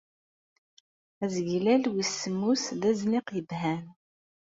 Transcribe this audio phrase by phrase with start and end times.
[1.23, 3.85] Azeglal wis semmus d azniq yebhan.